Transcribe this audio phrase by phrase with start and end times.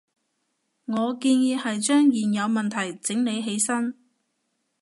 [0.87, 3.93] 我建議係將現有問題整理起身